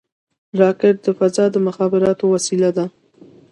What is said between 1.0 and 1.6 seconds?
د فضا د